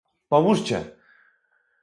Pomóżcie!" 0.29 0.77